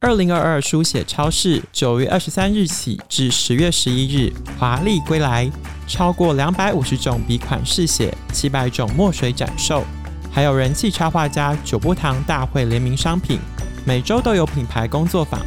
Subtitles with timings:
[0.00, 5.50] 二零二二书写超市九月二十三日起至十月十一日华丽归来，
[5.88, 9.82] 超过两百五十种笔款式写，七百种墨水展售，
[10.30, 13.40] 还有人气插画家九波堂大会联名商品，
[13.84, 15.44] 每周都有品牌工作坊。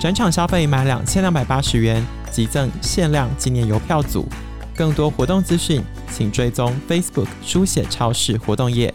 [0.00, 4.26] 展场消费满两千两百八十元即赠限量纪念邮票组。
[4.74, 5.80] 更多活动资讯，
[6.12, 8.92] 请追踪 Facebook 书写超市活动页。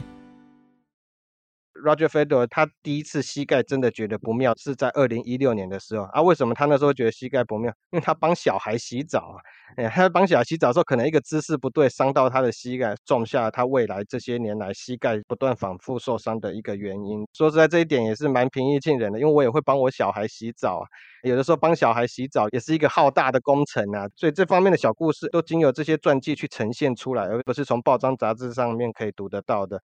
[1.84, 6.22] Roger Federer 他第一次膝盖真的觉得不妙，是在二零一六年的时候啊。
[6.22, 7.72] 为什么他那时候觉得膝盖不妙？
[7.92, 9.38] 因为他帮小孩洗澡啊。
[9.78, 17.26] 哎，他帮小孩洗澡的时候，可能一个姿势不对，伤到他的膝盖，种下他未来这些年来膝盖不断反复受伤的一个原因。
[17.34, 20.86] 说实在，这一点也是蛮平易近人的，因为我也会帮我小孩洗澡啊。
[21.24, 29.82] 有的时候帮小孩洗澡也是一个浩大的工程啊，所以这方面的小故事都经由这些传记去呈现出来，而不是从报章杂志上面可以读得到的。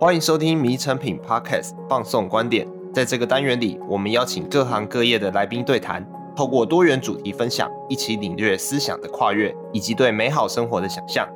[0.00, 2.64] 欢迎收听《迷诚品 Podcast》放送观点。
[2.94, 11.28] 在这个单元里，我们邀请各行各业的来宾对谈，透过多元主题分享，一起领略思想的跨越以及对美好生活的想象。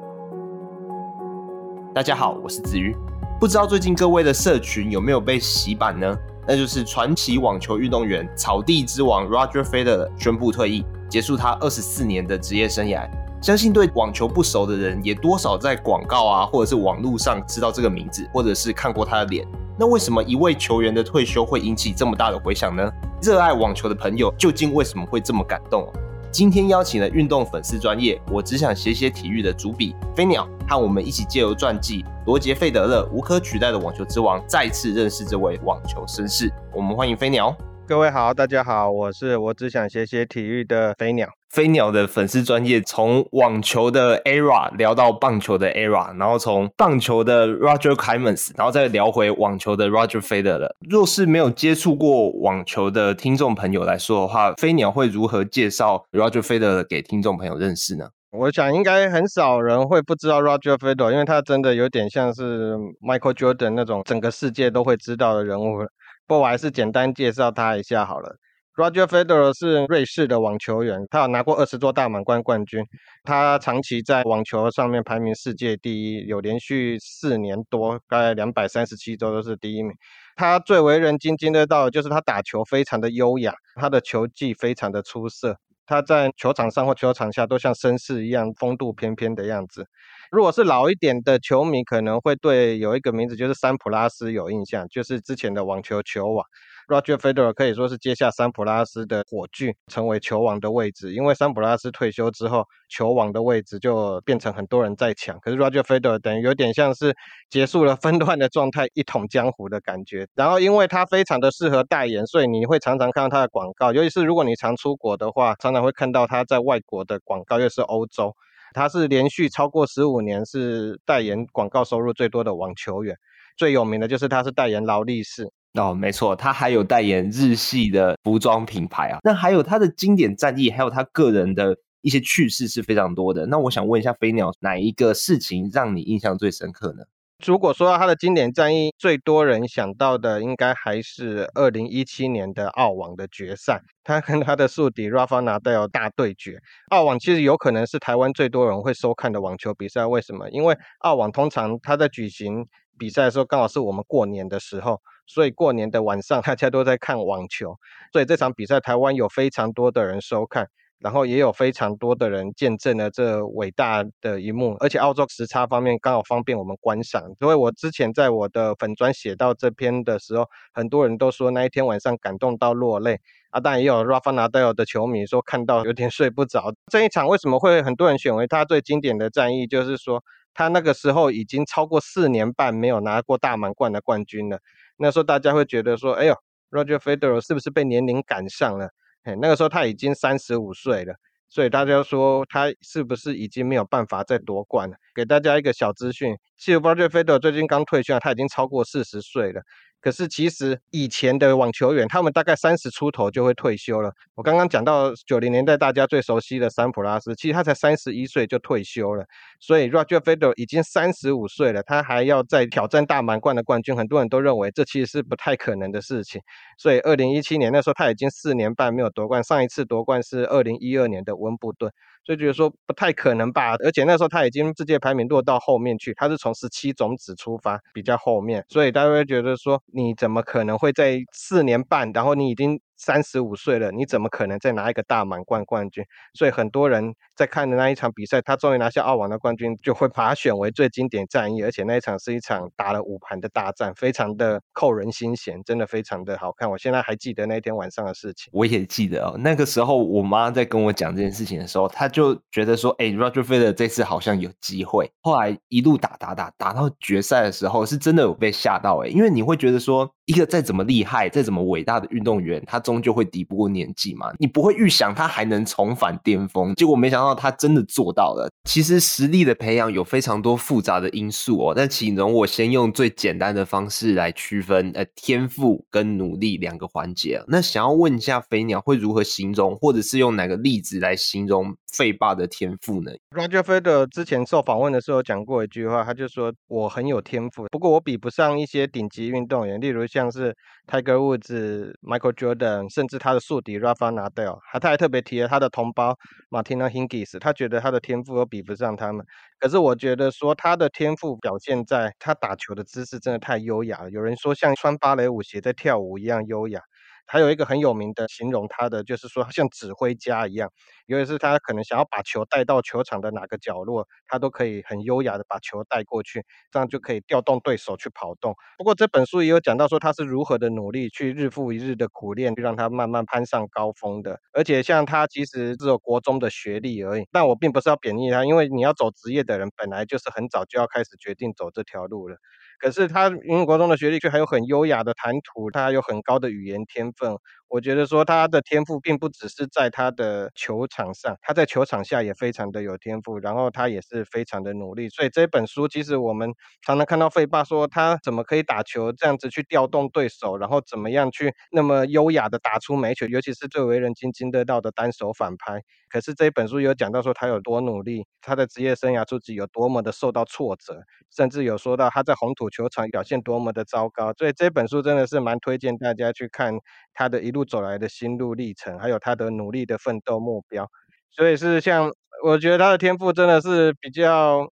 [1.92, 2.94] 大家好，我是子瑜。
[3.40, 6.16] 不知道最近各位的社群有没有被洗版呢？
[6.46, 13.10] 那就是传奇网球运动员、草地之王 Roger Federer 宣布退役，结束他二十四年的职业生涯。
[13.42, 19.44] 相信对网球不熟的人，也多少在广告啊，或者是网络上知道这个名字，或者是看过他的脸。
[19.76, 22.88] 那为什么一位球员的退休会引起这么大的回响呢？
[23.20, 25.92] 热爱网球的朋友究竟为什么会这么感动？
[26.30, 36.48] 今天邀请了运动粉丝专业，我只想写写体育的主笔飞鸟，和我们一起借由传记罗杰费德勒无可取代的网球之王，再次认识这位网球绅士。
[36.72, 37.52] 我们欢迎飞鸟。
[37.92, 41.28] 各位好，大家好，我是我只想写写体育的飞鸟。
[41.50, 50.70] 飞鸟的粉丝专业从网球的 era 聊到棒球的 era，然后从棒球的 Roger Clemens，然后再聊回网球的 Roger Federer。
[50.88, 58.06] 若是没有接触过网球的听众朋友来说的话，飞鸟会如何介绍 Roger Federer 给听众朋友认识呢？
[58.30, 62.74] 我想应该很少人会不知道 Roger Federer，因为他真的有点像是
[63.06, 65.86] Michael Jordan 那种整个世界都会知道的人物。
[66.26, 68.36] 不过我还是简单介绍他一下好了。
[68.74, 72.82] Roger Federer 是瑞士的网球员，他有拿过二十座大满贯冠军，
[73.22, 79.92] 他长期在网球上面排名世界第一，有连续四年多，大概两百三十七周都是第一名。
[80.36, 89.86] 他最为人津津乐道的就是他打球非常的优雅，他的球技非常的出色，他在球场上或球场下都像绅士一样风度翩翩的样子。
[90.32, 96.42] 如果是老一点的球迷，可能会对有一个名字就是桑普拉斯有印象，就是之前的网球球王。
[96.88, 101.12] Roger Federer 可以说是接下桑普拉斯的火炬，成为球王的位置。
[101.12, 105.38] 因为桑普拉斯退休之后，球王的位置就变成很多人在抢。
[105.40, 107.14] 可是 Roger Federer 等于有点像是
[107.50, 110.26] 结束了纷乱的状态，一统江湖的感觉。
[110.34, 113.92] 然后因为他非常的适合代言，所以你会常常看到他的广告。
[113.92, 118.34] 尤其是如果你常出国的话，常常会看到他在外国的广告，又是欧洲。
[118.72, 123.16] 他是连续超过十五年是代言广告收入最多的网球员。
[123.56, 125.48] 最有名的就是他是代言劳力士。
[125.74, 129.18] 哦，没错，他还有代言日系的服装品牌啊。
[129.22, 133.46] 那还有他的经典战役，还有他个人的一些趣事是非常多的。
[133.46, 137.04] 那我想问一下飞鸟，哪一个事情让你印象最深刻呢？
[137.44, 146.60] 如果说到他的经典战役，最多人想到的应该还是二零一七年的澳网的决赛，他跟他的宿敌 Rafa Nadal 大对决。
[146.90, 150.48] 澳网其实有可能是台湾最多人会收看的网球比赛，为什么？
[150.50, 152.66] 因为澳网通常他在举行
[152.98, 155.00] 比赛的时候，刚好是我们过年的时候。
[155.24, 157.74] 所以过年的晚上，大家都在看网球，
[158.12, 160.66] 所以这场比赛台湾有非常多的人收看，
[161.02, 164.76] 然后也有非常多的人见证了这伟大的一幕。
[164.80, 173.18] 而且澳洲时差方面刚好方便我们观赏，因为我之前在我的粉专写到这篇的时候，很多人都说那一天晚上感动到落泪
[173.50, 173.58] 啊。
[173.58, 176.72] 当然也有 Rafa Nadal 的球迷说看到有点睡不着。
[176.90, 179.66] 这一场为什么会很多人选为他最经典的战役？
[179.66, 180.22] 就是说
[180.54, 184.58] 他那个时候已经超过四年半没有拿过大满贯的冠军了。
[184.98, 186.34] 那时候大家会觉得说，哎呦
[186.70, 188.90] ，Roger Federer 是不是被年龄赶上了？
[189.24, 191.14] 嘿，那个时候他已经三十五岁了，
[191.48, 194.96] 所以大家说他是不是已经没有办法再夺冠了？
[195.14, 199.62] 给大家一个小资讯，其实 Roger Federer 最近刚退休，他已经超过四十岁了。
[200.02, 204.12] 可是其实以前的网球员，他们大概三十出头就会退休了。
[204.34, 209.24] 我刚刚讲到九零年代大家最熟悉的桑普拉斯，其实他才三十一岁就退休了。
[209.60, 216.40] 所以 Roger Federer 已经三十五岁了，他还要再挑战大满贯的冠军，很多人都认为这其实是不太可能的事情。
[216.76, 221.92] 所以二零一七年那时候他已经四年半没有夺冠，上一次夺冠是二零一二年的温布顿。
[222.24, 223.74] 所以觉得说不太可能吧。
[223.84, 232.80] 而且那时候他已经世界排名落到后面去，他是从十七种子出发，比较后面，所以大家会觉得说，你怎么可能会在四年半，然后你已经。
[233.04, 236.04] 三十五岁了，你怎么可能再拿一个大满贯冠军？
[236.34, 241.64] 所以很多人在看的那一场比赛，他终于拿下澳网的冠军，就会把它选为最经典战役。
[241.64, 246.70] 而且那一场是一场打了五盘的大战，非常的扣人心弦，真的非常的好看。
[246.70, 248.48] 我现在还记得那天晚上的事情。
[248.52, 264.26] 我也记得哦，那个时候我妈在跟我讲这件事情的时候，她就觉得说：“哎，Roger Federer 这次好像有机会。”后来一路打打打打到决赛的时候，是真的有被吓到哎，因为你会觉得说，一个再怎么厉害、再怎么伟大的运动员，他总就会抵不过年纪嘛。
[264.38, 268.50] 你不会预想他还能重返巅峰，结果没想到他真的做到了。
[268.64, 277.42] 其实实力的培养有非常多复杂的因素哦，但请容我先用最简单的方式来区分，呃，天赋跟努力两个环节。
[277.48, 290.54] 那想要问一下飞鸟，会如何形容，或者是用哪个例子来形容费爸的天赋呢？Roger Federer 之前受访问的时候讲过一句话，他就说：“我很有天赋，不过我比不上一些顶级运动员，例如像是
[290.86, 294.58] Tiger Woods、Michael Jordan，甚至他的宿敌 Rafa Nadal。
[294.80, 296.16] 他还特别提了他的同胞
[296.50, 299.24] Martina Hingis，他觉得他的天赋都比不上他们。
[299.58, 304.10] 可是我觉得说他的天赋表现在他打球的姿势真的太优雅了。
[304.10, 306.80] 有人说像穿芭蕾舞鞋在跳舞一样优雅。”
[307.26, 310.70] 还有一个很有名的形容他的，就是说像指挥家一样，
[311.06, 318.54] 尤其是他可能想要把球带到球场的哪个角落，他都可以很优雅的把球带过去，这样就可以调动对手去跑动。
[318.76, 324.38] 不过这本书也有讲到说他是如何的努力去日复一日的苦练，让他慢慢攀上高峰的。
[324.52, 332.36] 而且像他其实只有国中的学历而已，但我并不是要贬义他，因为你要走职业的人本来就是很早就要开始决定走这条路了。
[332.82, 337.36] 可是他英国中的学历，却还有很优雅的谈吐，他还有很高的语言天分。
[337.72, 345.08] 我觉得说他的天赋并不只是在他的球场上，他在球场下也非常的有天赋，然后他也是非常的努力。
[345.08, 346.52] 所以这本书其实我们
[346.86, 355.80] 常常看到费爸说他怎么可以打球这样子去调动对手，然后怎么样去那么优雅的打出每一球，尤其是最为人津津乐道的单手反拍。
[356.10, 361.00] 可是这本书有讲到说他有多努力，他的职业生涯初期有多么的受到挫折，
[361.34, 366.74] 甚至有说到他在红土球场表现多么的糟糕，所以这本书真的是蛮推荐大家去看
[367.14, 370.88] 他的一路走来的心路历程，还有他的努力的奋斗目标。
[371.30, 372.10] 所以是像
[372.44, 374.68] 我觉得他的天赋真的是比较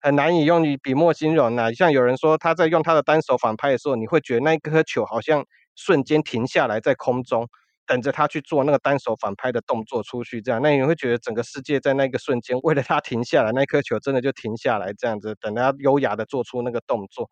[0.00, 1.72] 很难以用笔墨形容呐。
[1.72, 5.44] 像有人说他在用他的单手反拍的时候，你会觉得那一颗球好像
[5.76, 7.48] 瞬间停下来在空中，
[7.86, 17.28] 等着他去做那个单手反拍的动作出去，这样，那你会觉得整个世界在那个瞬间 为了他停下来，那颗球真的就停下来，这样子，等他优雅的做出那个动作。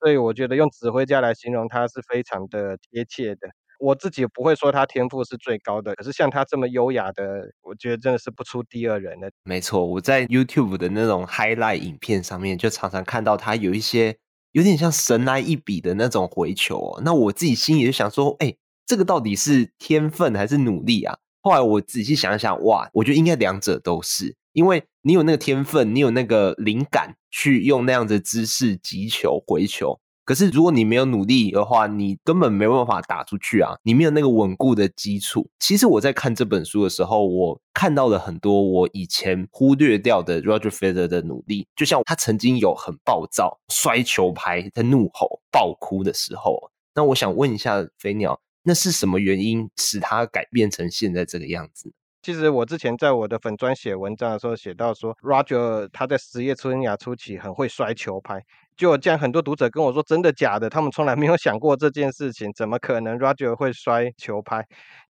[0.00, 3.48] 所以我觉得用指挥家来形容他是非常的贴切的。
[3.78, 9.28] 我自己不会说他天赋是最高的，可是像他这么优雅的，我觉得真的是不出第二人了。
[9.44, 14.16] 没错，我在 YouTube 的那种 highlight 影片上面，就常常看到他有一些
[14.52, 17.02] 有点像神来一笔的那种回球哦。
[17.04, 18.54] 那我自己心里就想说，哎，
[18.86, 21.18] 这个到底是天分还是努力啊？
[21.42, 30.00] 后来我仔细想想，哇，我觉得应该两者都是，因为你有那个天分，你有那个灵感去用那样子的姿势击球回球。
[30.26, 33.76] 可是，如果你没有努力的话，你根本没办法打出去啊！
[33.84, 35.48] 你没有那个稳固的基础。
[35.60, 41.68] 其实我在看这本书的时候，我看到了很多我以前忽略掉的 Roger Federer 的努力。
[41.76, 46.72] 就像他曾经有很暴躁、摔球拍、在怒吼、爆哭的时候。
[46.96, 51.92] 那我想问一下飞鸟，那是什么原因使他改变成现在这个样子？
[52.22, 58.42] 其实我之前在我的粉专写文章的时候写到说，Roger 他在职业生涯初期很会摔球拍。
[58.76, 64.64] 就这样，很多读者跟我说：“真的假的？”他们从来没有想过这件事情，怎么可能？Roger 会摔球拍？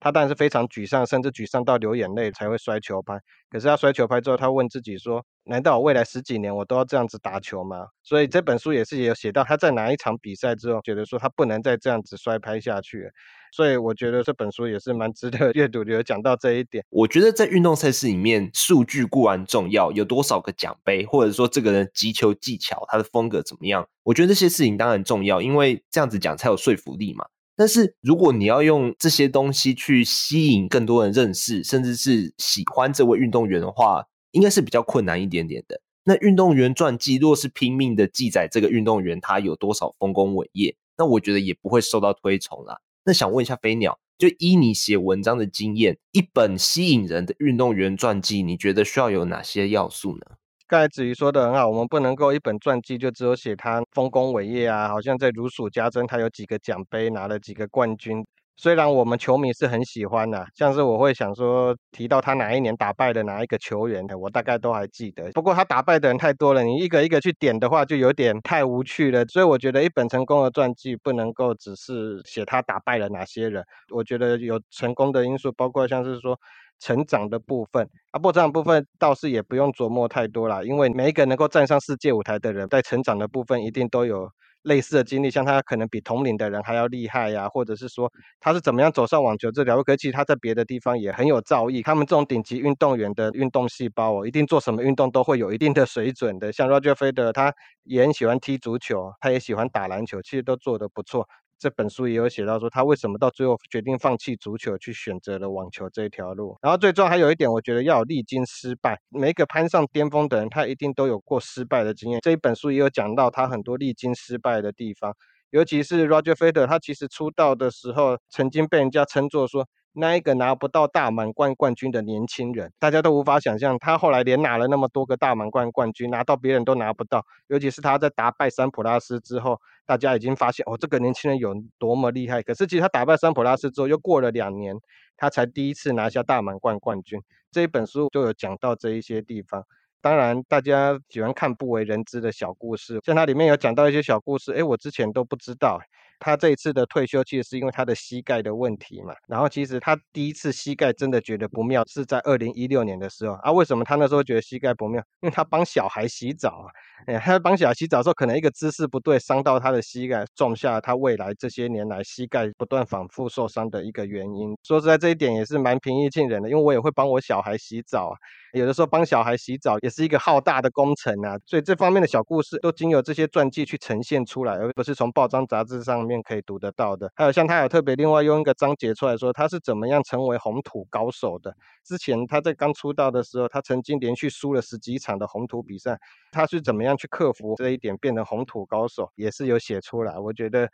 [0.01, 3.19] 他当然是非常沮丧，甚至沮丧到流眼泪才会摔球拍。
[3.51, 13.11] 可是他摔球拍之后，他问自己说：“难道我未来十几年我都要这样子打球吗？”所以这本书也是有写到他在哪一场比赛之后，觉得说他不能再这样子摔拍下去。
[13.53, 16.83] 所以我觉得这本书也是蛮值得 阅读的，有讲到这一点。
[16.89, 27.25] 我觉得在运动赛事里面，数据固然重要，有多少个奖杯，或者说这个人击球技巧，他的风格怎么样，我觉得这些事情当然重要，因为这样子讲才有说服力嘛。
[27.61, 35.79] 但是如果你要用这些东西去吸引更多人认识，甚至是喜欢这位运动员的话，应该是比较困难一点点的。
[36.03, 42.79] 那运动员传记若是拼命的记载这个运动员他有多少丰功伟业，那我觉得也不会受到推崇啦。
[43.05, 50.37] 那想问一下飞鸟，就依你写文章的经验，一本吸引人的运动员传记，你觉得需要有哪些要素呢？
[50.71, 58.25] 刚才子瑜说的很好，我们不能够一本传记就只有写他丰功伟业啊，好像在如数家珍，他有几个奖杯，拿了几个冠军。
[58.57, 65.31] 虽然我们球迷是很喜欢呐，像是我会想说提到他哪一年打败了哪一个球员的，我大概都还记得。
[65.31, 69.25] 不过他打败的人太多了，你一个一个去点的话，就有点太无趣了。
[69.25, 76.37] 所以我觉得一本成功的传记不能够只是写他打败了哪些人，我觉得有成功的因素，包括像是说
[76.79, 84.29] 成长的部分啊，不过这样的部分倒是也不用琢磨太多啦，因为每一个能够站上世界舞台的人，在成长的部分一定都有。
[84.63, 89.83] 类似的经历，像他可能比同龄的人还要厉害呀、啊，或者是说他是怎么样走上网球这条路？
[89.83, 91.83] 可是其实他在别的地方也很有造诣。
[91.83, 96.51] 他们这种顶级运动员的运动细胞哦，一定做什么运动都会有一定的水准的。
[96.51, 97.53] 像 Roger Federer，他
[97.83, 101.27] 也很喜欢踢足球，他也喜欢打篮球，其实都做得不错。
[101.61, 106.57] 这本书也有写到说，他为什么到最后决定放弃足球，去选择了网球这一条路。
[106.59, 108.99] 然后最重要还有一点，我觉得要历经失败。
[109.09, 112.19] 每一个攀上巅峰的人，他一定都有过失败的经验。
[112.23, 115.13] 这一本书也有讲到他很多历经失败的地方，
[115.51, 119.67] 尤其是 Roger Federer，他其实出道的时候，曾经被人家称作说。
[119.93, 127.25] 那一个拿不到大满贯冠军的年轻人，大家都无法想象，他后来连拿了那么多个大满贯冠军，拿到别人都拿不到。
[127.47, 132.41] 尤其是他在打败桑普拉斯之后，大家已经发现哦，这个年轻人有多么厉害。
[132.41, 134.75] 可是其实他打败桑普拉斯之后，又过了两年，
[135.17, 137.21] 他才第一次拿下大满贯冠军。
[137.51, 139.63] 这一本书就有讲到这一些地方。
[139.99, 145.79] 当然，大家喜欢看不为人知的小故事，像它里面有讲到一些小故事，诶，我之前都不知道。
[146.21, 149.13] 他这一次的退休，其实是因为他的膝盖的问题嘛。
[149.27, 153.51] 然后其实他第一次膝盖真的觉得不妙，是在二零一六年的时候啊。
[153.51, 155.03] 为什么他那时候觉得膝盖不妙？
[155.21, 156.71] 因为他帮小孩洗澡啊。
[157.07, 164.55] 哎，他帮小孩洗澡的时候，可能一个姿势不对，伤到他的膝盖，种下他未来这些年来膝盖不断反复受伤的一个原因。
[164.61, 168.15] 说实在，这一点也是蛮平易近人的，因为我也会帮我小孩洗澡啊。
[168.53, 171.35] 有的时候帮小孩洗澡也是一个浩大的工程啊。
[171.45, 177.09] 所以这方面的小故事都经由这些传记去呈现出来，而不是从报章杂志上面面可以读得到的。
[177.15, 181.55] 还有像他有特别另外用一个章节出来说，他是怎么样成为红土高手的。
[181.85, 185.97] 之前他在刚出道的时候，他曾经连续输了十几场的红土比赛，
[186.31, 190.19] 他是怎么样去克服这一点，变成红土高手，也是有写出来。
[190.19, 190.69] 我觉得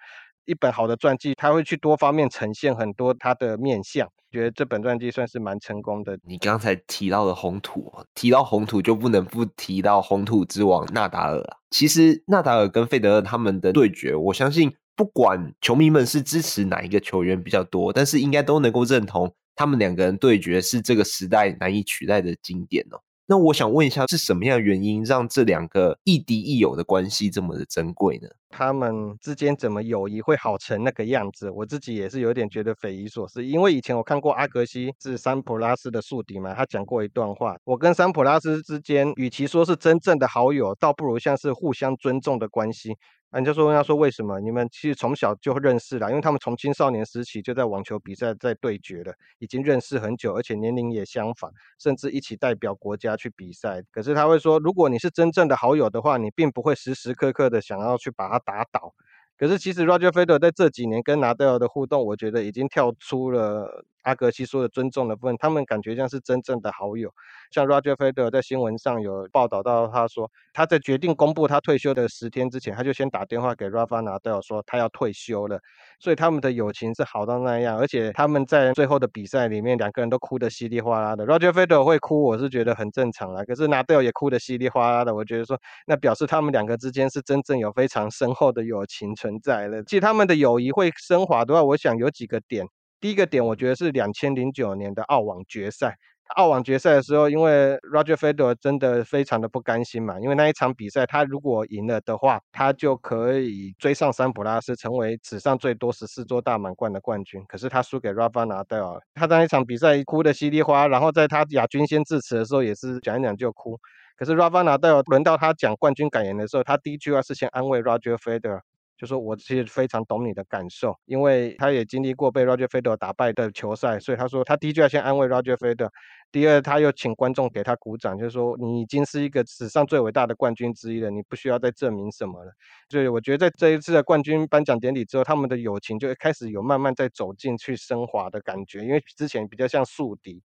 [0.45, 4.09] 一本好的传记，他会去多方面呈现很多他的面相。
[4.29, 6.19] 觉得这本传记算是蛮成功的。
[6.23, 11.41] 你刚才提到的红土，提到红土就不能不提到红土之王纳达尔。
[11.71, 22.99] 其实纳达尔跟费德勒他们的对决，我相信不管球迷们是支持哪一个球员比较多，但是应该都能够认同他们两个人对决是这个时代难以取代的经典哦。
[23.27, 28.27] 那我想问一下，是什么样的原因让这两个亦敌亦友的关系这么的珍贵呢？
[28.49, 31.49] 他们之间怎么友谊会好成那个样子？
[31.51, 33.45] 我自己也是有点觉得匪夷所思。
[33.45, 42.95] 因为以前我看过阿格西是桑普拉斯的宿敌嘛，他讲过一段话：我跟桑普拉斯之间，与其说是真正的好友，倒不如像是互相尊重的关系。
[43.31, 44.39] 人家说问他说为什么？
[44.39, 53.81] 你们其实从小就认识了，因为他们从青少年时期就在网球比赛在对决了，已经认识很久，而且年龄也相仿，甚至一起代表国家去比赛。
[53.91, 58.93] 可是他会说，如果你是真正的好友的话，你并不会时时刻刻的想要去把他打倒。
[59.37, 63.85] 可是其实 Roger Federer 在这几年跟纳达尔的互动，我觉得已经跳出了。
[64.07, 67.11] 阿格西说的尊重的部分，他们感觉像是真正的好友。
[67.51, 75.59] 像 Roger Federer 在新闻上有报道到，他说他在决定公布他退休的十天之前，他就先打电话给 Rafa Nadal 说他要退休了。
[75.99, 81.25] 所以他们的友情是好到那样，而且他们在最后的比赛里面，两个人都哭得稀里哗啦的。
[81.25, 83.43] Roger Federer 会哭，我是觉得很正常啦。
[83.43, 89.83] 可是 Nadal 也哭得稀里哗啦的，我觉得说那表示他们两个之间是真正有非常深厚的友情存在的。
[89.83, 92.65] 其实他们的友谊会升华的话，我想有几个点。
[92.99, 95.95] 第一个点，我觉得是两千零九年的澳网决赛。
[96.35, 107.41] 澳网决赛的时候，因为 Roger Federer 真的非常的不甘心嘛，因为那一场比赛他如果赢了的话，他就可以追上桑普拉斯，成为史上最多十四座大满贯的冠军。
[107.47, 113.79] 可是他输给 Rafa Nadal，他在那一场比赛哭得稀里哗，然后在他亚军先致辞的时候也是讲一讲就哭。
[114.17, 118.59] 可是 Rafa Nadal 轮到他讲冠军感言的时候，他第一句话是先安慰 Roger Federer。
[118.97, 125.89] 就说我其实非常懂你的感受，因为他也经历过被 Roger Federer 打败的球赛，所以他说他第一句要先安慰 Roger Federer，
[126.31, 132.51] 第二他又请观众给他鼓掌，就是说你已经是一个史上最伟大的冠军之一了，你不需要再证明什么了。
[132.89, 140.41] 所以我觉得在这一次的冠军颁奖典礼之后，他们的友情就开始有慢慢在走进去升华的感觉，因为之前比较像宿敌，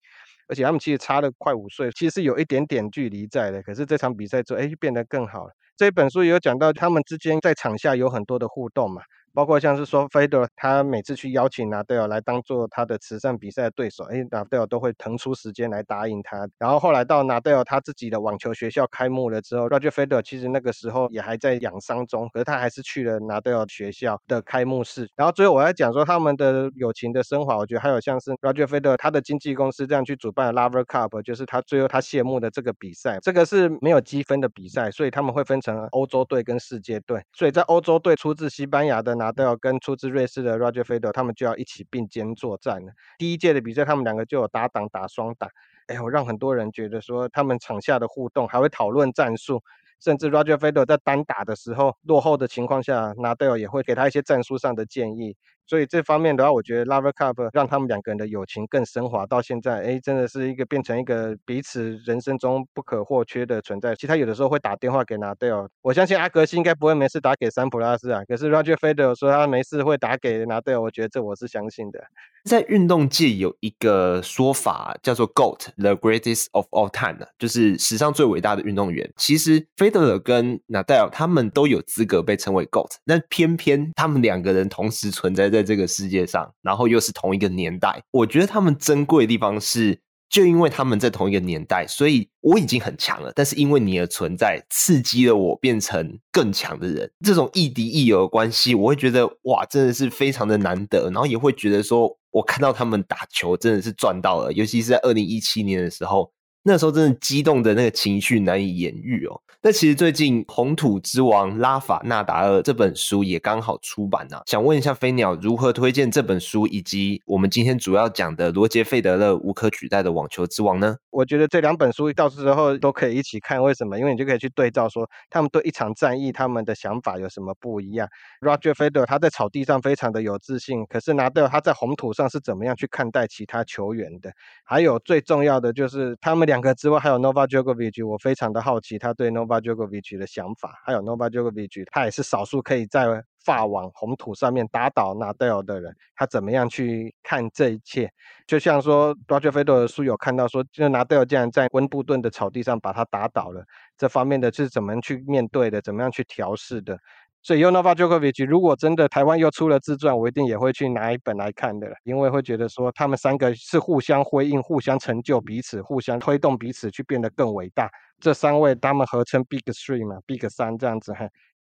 [0.52, 5.54] 而且他们其实差了快五岁，其实是有一点点距离在的，可是这场比赛之后，哎，变得更好了。
[5.78, 9.02] 这本书也有讲到，他们之间在场下有很多的互动嘛。
[9.34, 16.48] 包括像是说，Federer 他每次去邀请纳达尔来当做他的慈善比赛的对手，哎，纳达尔都会腾出时间来答应他。
[16.58, 25.10] 然后后来到纳达尔他自己的网球学校开幕了之后，Roger f e d e r 其实那个时候也还在养伤中，可是他还是去了纳达尔学校的开幕式。
[25.16, 37.24] 然后最后我要讲说他们的友情的升华，我觉得还有像是 Roger f e d e r 他的经纪公司这样去主办 Laver Cup，就是他最后他谢幕的这个比赛，这个是没有积分的比赛，所以他们会分成欧洲队跟世界队。
[37.32, 39.21] 所以在欧洲队出自西班牙的。
[39.22, 42.92] 纳达尔跟出自瑞士的 Roger Feder，他们就要一起并肩作战了。
[43.20, 45.48] 第一届的比赛，他们两个就有搭档打双打，
[45.86, 49.62] 哎呦，让很多人觉得说他们场下的互动还会讨论战术，
[50.00, 55.38] 甚至 Roger Feder 在单打的时候落后的情况下，纳达尔也会给他一些战术上的建议。
[55.72, 59.26] 所以这方面的话，我觉得 Laver Cup 让他们两个人的友情更升华。
[59.26, 63.96] 到现在，哎，真的是一个变成一个彼此人生中不可或缺的存在。
[63.96, 68.22] 其实他有的时候会打电话给纳达尔，我相信阿格西应该不会没事打给桑普拉斯啊。
[68.28, 72.04] 可是 Roger Federer 说他没事会打给纳达尔，我觉得这我是相信的。
[72.44, 79.10] 在运动界有一个说法叫做 GOAT，The Greatest of All Time，就是史上最伟大的运动员。
[79.16, 85.61] 其实 Federer 跟纳达尔他们都有资格被称为 GOAT，但偏偏他们两个人同时存在在。
[85.62, 90.00] 在这个世界上，然后又是同一个年代，我觉得他们珍贵的地方是，
[90.30, 93.32] 就因为他们在同一个年代，所以我已经很强了。
[93.36, 97.12] 但是因为你的存在，刺激了我变成更强的人。
[97.24, 101.10] 这种亦敌亦友的关系，我会觉得哇，真的是非常的难得。
[101.12, 106.32] 然后也会觉得说，我看到他们打球真的是赚到了，尤其是在二零一七年的时候。
[106.64, 109.42] 那时候真的激动的那个情绪难以言喻哦。
[109.64, 120.96] 那其实最近《红土之王拉法纳达尔》这本书也刚好出版了，想问一下飞鸟如何推荐这本书，以及我们今天主要讲的罗杰费德勒无可取代的网球之王呢？
[121.12, 124.00] 我觉得这两本书到时候都可以一起看，为什么？
[124.00, 128.08] 因为你就可以去对照说他们对一场战役他们的想法有什么不一样。
[128.42, 134.32] Roger Federer 他在草地上非常的有自信，可是纳达尔他在红土上是怎么样去看待其他球员的？
[134.64, 136.51] 还有最重要的就是他们。
[136.52, 140.78] 两个之外，还有 Novak Djokovic，我非常的好奇他对 Novak Djokovic 的想法。
[140.86, 143.08] 还有 Novak Djokovic，他也是少数可以在
[143.46, 145.96] 法网红土上面打倒纳达尔的人。
[146.14, 148.12] 他怎么样去看这一切？
[148.46, 153.64] 就像说 Roger Federer 的书有看到说，就纳达尔竟然在温布顿的草地上把他打倒了。
[153.98, 155.82] 这方面的是怎么去面对的？
[155.82, 157.00] 怎么样去调试的？
[157.44, 167.90] 所以，Novak Djokovic 如果真的台湾又出了自传，我一定也会去拿一本来看的，因为会觉得说他们三个是互相辉映、互相成就彼此、互相推动彼此去变得更伟大。
[168.20, 171.14] 这三位他们合称 Big Three 嘛，Big 三这样子，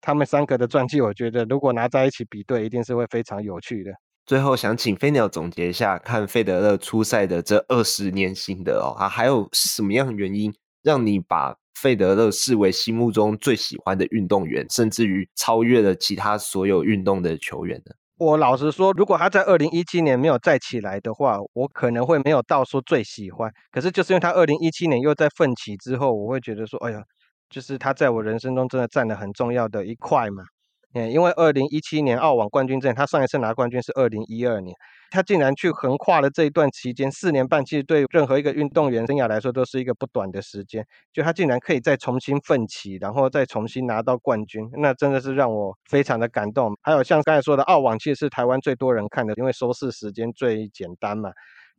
[0.01, 3.93] 他们三个的传记，我觉得如果拿在一起比对，一定是会非常有趣的。
[4.25, 17.93] 最后想请飞鸟总结一下，看费德勒出赛的这二十年心得哦，啊，还有什么样的原因让你把费德勒视为心目中最喜欢的运动员，甚至于超越了其他所有运动的球员呢？
[18.19, 23.53] 我老实说，如果他在二零一七年没有再起来的话，我可能会没有到说最喜欢。
[23.71, 27.03] 可是就是因为他二零一七年又在奋起之后，我会觉得说，哎呀，
[27.51, 30.45] 就是他在我人生中真的占了很重要的一块嘛。
[30.95, 34.75] 嗯，因为二零一七年澳网冠军战，他上一次拿冠军是二零一二年。
[35.11, 40.85] 他竟然去横跨了这一段期间四年半，其实对任何一个运动员生涯来说都是一个不短的时间。
[41.13, 46.75] 就他竟然可以再重新奋起，然后再重新拿到冠军，那真的是让我非常的感动。
[46.83, 51.31] 还有像刚才说的，澳网其实是台湾最多人看的，因为收视时间最简单嘛。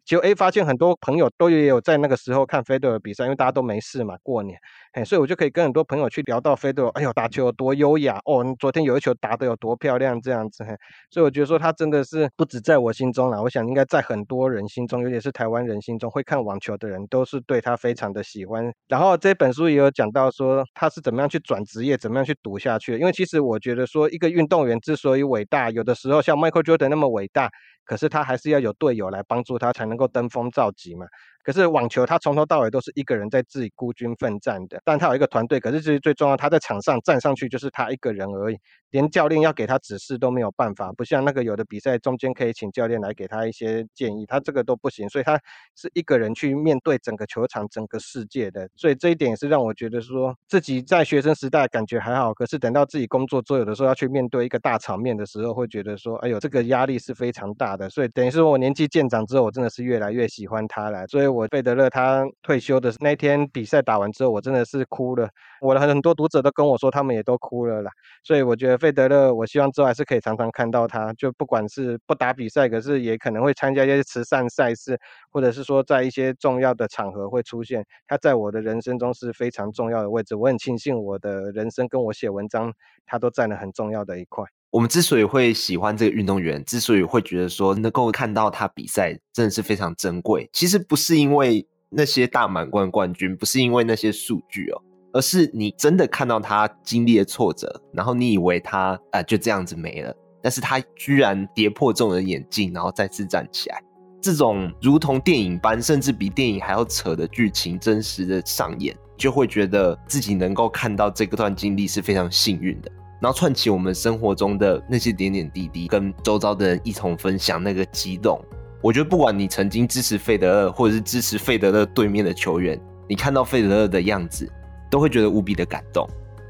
[0.08, 4.58] 就 A 发现很多朋友都也有在那个时候看费德勒比赛，因为大家都没事嘛，过年，
[4.94, 10.74] 哎，所以我就可以跟很多朋友去聊到费德勒，哎呦，打球有多优雅哦，昨天有一球打得有多漂亮这样子，嘿，
[11.12, 18.72] 所以我觉得说他真的是不止在我心中啦，我想应该在很多人心中，尤其是台湾人心中会看网球的人，都是对他非常的喜欢。
[18.88, 27.52] 然后这本书也有讲到说他是怎么样去转职业，怎么样去赌下去，因为其实我觉得说一个运动员之所以伟大，有的时候像 Michael Jordan 那么伟大。
[27.88, 31.08] 可是他还是要有队友来帮助他，才能能够登峰造极嘛。
[31.48, 35.62] 可是网球，他从头到尾都是一个人在自己孤军奋战的，但他有一个团队。
[35.62, 38.58] 可是这是最重要，他在场上站上去就是他一个人而已，
[38.90, 40.92] 连教练要给他指示都没有办法。
[40.92, 45.40] 不像那个有的比赛中间可以请教练来给他一些建议，他这个都不行，所以他
[45.74, 48.68] 是一个人去面对整个球场、整个世界的。
[48.76, 57.90] 所以这一点也是让我觉得说自己在学生时代感觉还好，可是等到自己工作之后，有的时候要去面对一个大场面的时候，会觉得说，哎呦，这个压力是非常大的。
[57.90, 61.08] 所以等于是我年纪渐长之后，我真的是越来越喜欢他了。
[61.08, 61.37] 所以。
[61.38, 65.30] 我费德勒他退休的那天比赛打完之后，我真的是哭了。
[65.62, 67.92] 我的很多读者都跟我说，他们也都哭了啦。
[68.24, 75.00] 所以我觉得费德勒，我希望之后还是可以常常看到他，就不管是不打比赛，可是也可能会参加一些慈善赛事，
[75.32, 77.86] 或者是说在一些重要的场合会出现。
[78.08, 80.36] 他在我的人生中是非常重要的位置。
[80.36, 82.74] 我很庆幸我的人生跟我写文章，
[83.06, 84.44] 他都占了很重要的一块。
[84.70, 94.82] 我们之所以会喜欢这个运动员，之所以会觉得说能够看到他比赛真的是非常珍贵，其实不是因为那些大满贯冠军，不是因为那些数据哦，
[95.14, 103.82] 而是你真的看到他经历了挫折，然后你以为他啊、就这样子没了，但是他居然跌破众人眼镜，然后再次站起来，
[104.22, 112.92] 这种如同电影般，甚至比电影还要扯的剧情真实的上演，就会觉得自己能够看到这个段经历是非常幸运的。
[113.20, 118.40] 然后串起我们生活中的那些点点滴滴，跟周遭的人一同分享那个激动。
[118.82, 124.48] 我觉得不管你曾经支持费德勒，或者是支持费德勒对面的球员，你看到费德勒的样子，
[124.90, 126.08] 都会觉得无比的感动。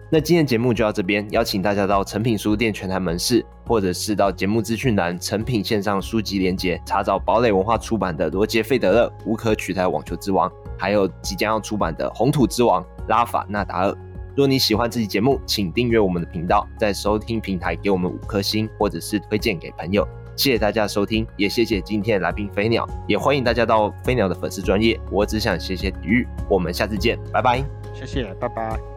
[0.09, 13.93] 那今天节目就到这边，邀请大家到诚品书店全台门市，或者是到节目资讯栏诚品线上书籍连结，查找堡垒文化出版的罗杰费德勒无可取代网球之王，还有即将要出版的红土之王拉法纳达尔。
[14.37, 20.07] 若你喜欢这期节目，请订阅我们的频道，在收听平台给我们五颗星，或者是推荐给朋友。
[20.35, 24.99] 谢谢大家收听，也谢谢今天来宾飞鸟，也欢迎大家到飞鸟的粉丝专业。
[25.11, 27.65] 我只想谢谢体育，我们下次见，拜拜。
[27.95, 28.96] 谢谢，拜拜。